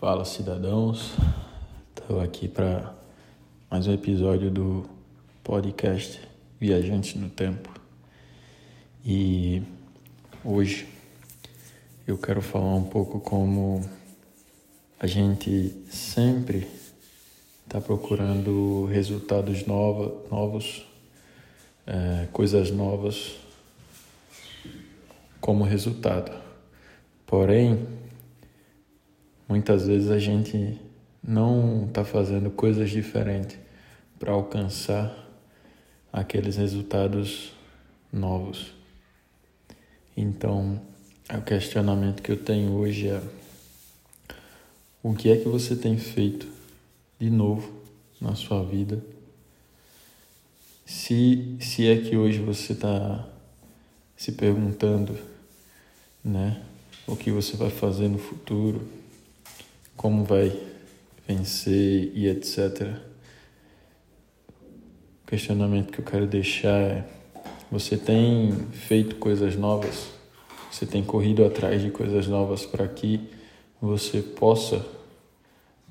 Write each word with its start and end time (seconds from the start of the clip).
Fala 0.00 0.24
cidadãos, 0.24 1.12
estou 1.94 2.22
aqui 2.22 2.48
para 2.48 2.94
mais 3.70 3.86
um 3.86 3.92
episódio 3.92 4.50
do 4.50 4.88
podcast 5.44 6.18
Viajantes 6.58 7.16
no 7.16 7.28
Tempo 7.28 7.68
e 9.04 9.62
hoje 10.42 10.88
eu 12.06 12.16
quero 12.16 12.40
falar 12.40 12.76
um 12.76 12.84
pouco 12.84 13.20
como 13.20 13.84
a 14.98 15.06
gente 15.06 15.68
sempre 15.90 16.66
está 17.66 17.78
procurando 17.78 18.86
resultados 18.86 19.66
nova, 19.66 20.16
novos, 20.30 20.82
é, 21.86 22.26
coisas 22.32 22.70
novas 22.70 23.36
como 25.42 25.62
resultado. 25.62 26.32
Porém, 27.26 27.99
Muitas 29.50 29.84
vezes 29.84 30.12
a 30.12 30.18
gente 30.20 30.80
não 31.20 31.86
está 31.88 32.04
fazendo 32.04 32.52
coisas 32.52 32.88
diferentes 32.88 33.58
para 34.16 34.30
alcançar 34.32 35.12
aqueles 36.12 36.56
resultados 36.56 37.50
novos. 38.12 38.72
Então, 40.16 40.80
o 41.36 41.42
questionamento 41.42 42.22
que 42.22 42.30
eu 42.30 42.36
tenho 42.36 42.74
hoje 42.74 43.08
é: 43.08 43.20
o 45.02 45.14
que 45.14 45.28
é 45.28 45.36
que 45.36 45.48
você 45.48 45.74
tem 45.74 45.98
feito 45.98 46.46
de 47.18 47.28
novo 47.28 47.72
na 48.20 48.36
sua 48.36 48.62
vida? 48.62 49.04
Se, 50.86 51.56
se 51.58 51.88
é 51.88 51.96
que 51.96 52.16
hoje 52.16 52.38
você 52.38 52.72
está 52.72 53.28
se 54.16 54.30
perguntando, 54.30 55.18
né, 56.22 56.62
o 57.04 57.16
que 57.16 57.32
você 57.32 57.56
vai 57.56 57.70
fazer 57.70 58.06
no 58.06 58.18
futuro, 58.18 59.00
como 60.00 60.24
vai 60.24 60.58
vencer 61.28 62.10
e 62.14 62.26
etc. 62.26 62.96
O 65.22 65.26
questionamento 65.26 65.92
que 65.92 65.98
eu 65.98 66.04
quero 66.06 66.26
deixar 66.26 66.80
é: 66.80 67.04
você 67.70 67.98
tem 67.98 68.50
feito 68.72 69.16
coisas 69.16 69.56
novas? 69.56 70.08
Você 70.72 70.86
tem 70.86 71.04
corrido 71.04 71.44
atrás 71.44 71.82
de 71.82 71.90
coisas 71.90 72.26
novas 72.26 72.64
para 72.64 72.88
que 72.88 73.28
você 73.78 74.22
possa 74.22 74.82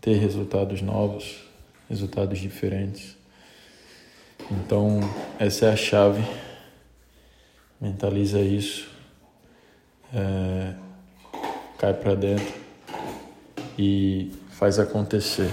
ter 0.02 0.16
resultados 0.16 0.82
novos, 0.82 1.44
resultados 1.88 2.40
diferentes? 2.40 3.16
Então, 4.50 5.02
essa 5.38 5.68
é 5.68 5.74
a 5.74 5.76
chave. 5.76 6.24
Mentaliza 7.80 8.42
isso. 8.42 8.90
É, 10.12 10.74
cai 11.78 11.94
para 11.94 12.16
dentro 12.16 12.69
e 13.80 14.30
faz 14.50 14.78
acontecer. 14.78 15.50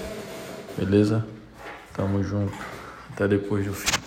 Beleza? 0.77 1.25
Tamo 1.95 2.25
junto. 2.25 2.53
Até 3.13 3.29
depois 3.29 3.65
do 3.65 3.73
fim. 3.73 4.06